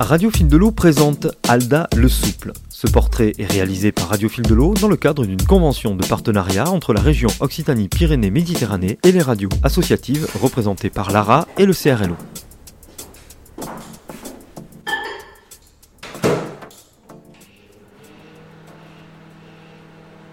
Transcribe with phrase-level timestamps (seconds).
[0.00, 2.52] Radio Fil de l'eau présente Alda le Souple.
[2.68, 6.04] Ce portrait est réalisé par Radio Fil de l'eau dans le cadre d'une convention de
[6.04, 12.16] partenariat entre la région Occitanie-Pyrénées-Méditerranée et les radios associatives représentées par l'ARA et le CRLO.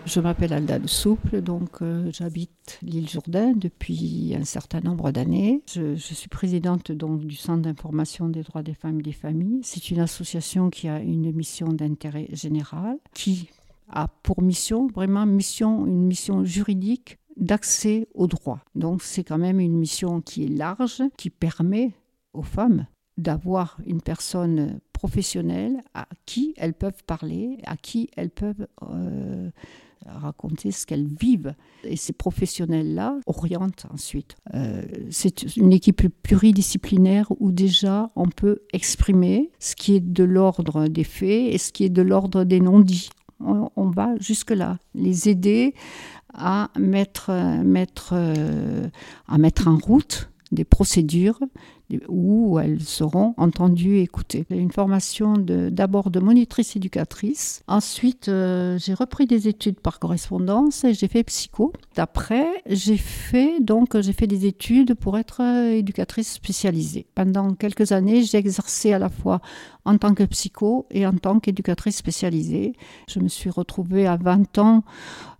[0.05, 5.61] Je m'appelle Alda Souple, donc euh, j'habite l'île Jourdain depuis un certain nombre d'années.
[5.71, 9.61] Je, suis présidente donc du Centre d'information des droits des femmes et des familles.
[9.63, 13.49] C'est une association qui a une mission d'intérêt général, qui
[13.89, 18.63] a pour mission, vraiment mission, une mission juridique d'accès aux droits.
[18.75, 21.93] Donc c'est quand même une mission qui est large, qui permet
[22.33, 22.87] aux femmes
[23.17, 29.49] d'avoir une personne professionnelle à qui elles peuvent parler, à qui elles peuvent euh,
[30.05, 31.55] raconter ce qu'elles vivent.
[31.83, 34.35] Et ces professionnels-là orientent ensuite.
[34.53, 40.87] Euh, c'est une équipe pluridisciplinaire où déjà on peut exprimer ce qui est de l'ordre
[40.87, 43.09] des faits et ce qui est de l'ordre des non-dits.
[43.43, 45.73] On, va jusque-là, les aider
[46.31, 48.87] à mettre, euh,
[49.27, 51.39] à mettre en route des procédures
[52.07, 54.45] où elles seront entendues et écoutées.
[54.49, 57.63] Une formation d'abord de, monitrice éducatrice.
[57.67, 61.73] Ensuite, euh, j'ai repris des études par correspondance et j'ai fait psycho.
[61.95, 67.05] D'après, j'ai fait donc j'ai fait des études pour être euh, éducatrice spécialisée.
[67.15, 69.41] Pendant quelques années, j'ai exercé à la fois
[69.85, 72.73] en tant que psycho et en tant qu'éducatrice spécialisée.
[73.07, 74.83] Je me suis retrouvée à 20 ans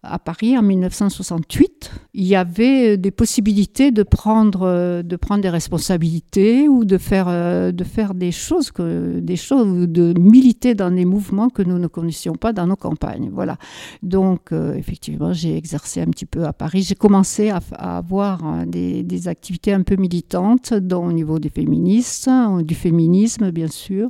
[0.04, 1.92] à Paris en 1968.
[2.14, 7.26] Il y avait des possibilités de prendre, euh, de prendre des responsabilités ou de faire,
[7.28, 11.78] euh, de faire des choses, que, des choses de militer dans des mouvements que nous
[11.78, 13.30] ne connaissions pas dans nos campagnes.
[13.34, 13.58] Voilà.
[14.02, 16.84] Donc, euh, effectivement, j'ai exercé un petit peu à Paris.
[16.84, 17.60] J'ai commencé à,
[17.98, 22.30] avoir hein, des, activités un peu militantes, dont au niveau des féministes,
[22.64, 24.08] du féminisme, bien sûr,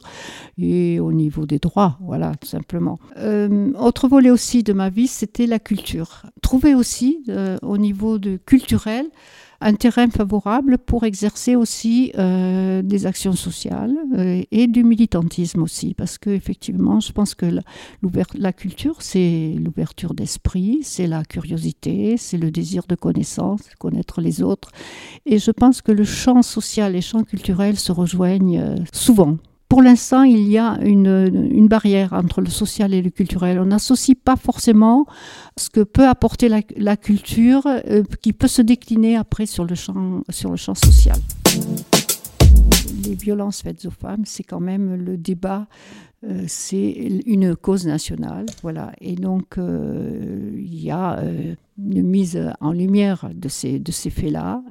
[0.57, 2.97] et au niveau des droits, voilà, tout simplement.
[3.17, 6.23] Euh, autre volet aussi de ma vie, c'était la culture.
[6.41, 7.23] Trouver aussi,
[7.61, 9.07] au niveau de culturel,
[9.61, 15.93] un terrain favorable pour exercer aussi euh, des actions sociales euh, et du militantisme aussi,
[15.93, 17.61] parce que effectivement, je pense que la,
[18.33, 24.41] la culture, c'est l'ouverture d'esprit, c'est la curiosité, c'est le désir de connaissance, connaître les
[24.41, 24.71] autres,
[25.25, 29.37] et je pense que le champ social et le champ culturel se rejoignent euh, souvent
[29.71, 33.57] pour l'instant, il y a une, barrière entre le social et le culturel.
[33.57, 35.05] On n'associe pas forcément
[35.55, 40.23] ce que peut apporter la, culture, euh, qui peut se décliner après sur le champ,
[40.75, 41.17] social.
[43.05, 45.67] Les violences faites aux femmes, c'est quand même le débat
[46.23, 46.91] euh, c'est
[47.25, 48.91] une cause nationale, voilà.
[48.99, 51.17] Et donc, euh, il y a
[51.89, 54.63] une mise en lumière de ces, de ces faits-là,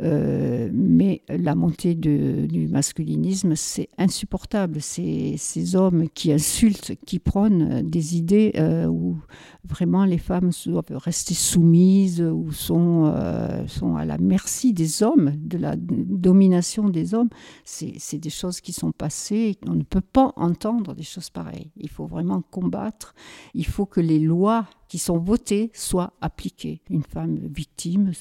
[0.00, 4.80] euh, mais la montée du masculinisme, c'est insupportable.
[4.80, 9.18] C'est ces hommes qui insultent, qui prônent des idées euh, où
[9.64, 15.32] vraiment les femmes doivent rester soumises ou sont, euh, sont à la merci des hommes,
[15.36, 17.30] de la domination des hommes.
[17.64, 19.56] C'est des choses qui sont passées.
[19.66, 21.70] On ne peut pas entendre des choses pareilles.
[21.76, 23.14] Il faut vraiment combattre.
[23.54, 26.43] Il faut que les lois qui sont votées soient appliquées.
[26.90, 28.12] Une femme victime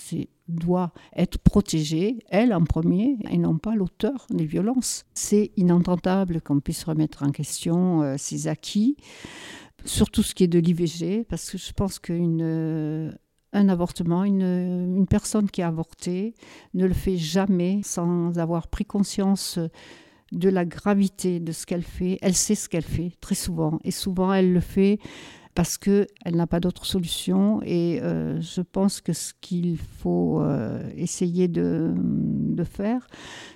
[0.48, 5.06] doit être protégée, elle en premier, et non pas l'auteur des violences.
[5.14, 8.98] C'est inentendable qu'on puisse remettre en question euh, ses acquis,
[9.86, 13.12] surtout ce qui est de l'IVG, parce que je pense qu'un euh,
[13.54, 16.36] avortement, une, une, personne qui a avorté
[16.74, 19.60] ne le fait jamais sans avoir pris conscience
[20.32, 22.18] de la gravité de ce qu'elle fait.
[22.22, 25.00] Elle sait ce qu'elle fait très souvent, et souvent elle le fait
[25.56, 27.62] parce qu'elle n'a pas d'autre solution.
[27.64, 31.94] Et euh, je pense que ce qu'il faut euh, essayer de,
[32.64, 33.08] faire,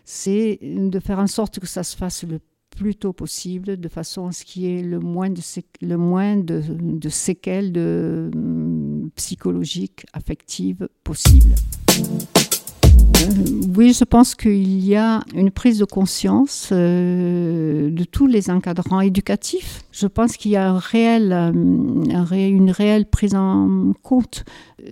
[0.03, 4.27] c'est de faire en sorte que ça se fasse le plus tôt possible, de façon
[4.27, 11.55] à ce qu'il y ait le moins de, séquelles hum, psychologiques, affectives possibles.
[13.75, 19.01] Oui, je pense qu'il y a une prise de conscience euh, de tous les encadrants
[19.01, 19.83] éducatifs.
[19.91, 24.45] Je pense qu'il y a euh, une réelle prise en compte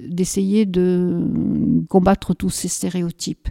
[0.07, 1.27] d'essayer de
[1.89, 3.49] combattre tous ces stéréotypes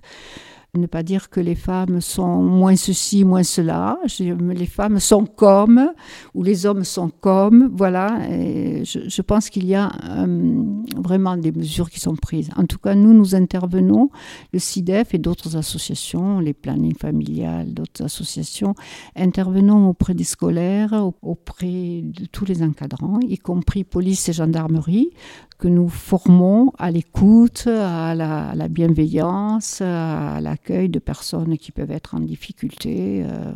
[0.76, 3.99] ne pas dire que les femmes sont moins ceci, moins cela.
[4.19, 5.91] Les femmes sont comme,
[6.35, 7.71] ou les hommes sont comme.
[7.75, 8.19] Voilà.
[8.29, 10.62] je, pense qu'il y a euh,
[10.97, 12.50] vraiment des mesures qui sont prises.
[12.56, 14.11] En tout cas, nous, nous intervenons,
[14.53, 18.75] le CIDEF et d'autres associations, les plannings familiales, d'autres associations,
[19.17, 25.11] intervenons auprès des scolaires, auprès de tous les encadrants, y compris police et gendarmerie,
[25.64, 32.14] que nous formons à l'écoute, à la, bienveillance, à l'accueil de personnes qui peuvent être
[32.14, 33.25] en difficulté.
[33.25, 33.55] Euh,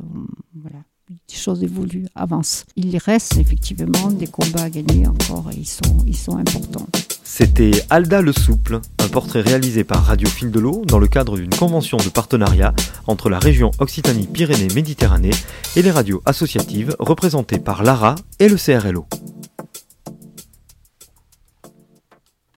[0.54, 0.78] voilà.
[1.10, 2.64] les choses évoluent, avancent.
[2.76, 6.86] Il reste effectivement des combats à gagner encore et ils sont, importants.
[7.24, 11.36] C'était Alda le Souple, un portrait réalisé par Radio Fil de l'eau dans le cadre
[11.36, 12.72] d'une convention de partenariat
[13.06, 15.34] entre la région Occitanie-Pyrénées-Méditerranée
[15.76, 19.06] et les radios associatives représentées par l'ARA et le CRLO.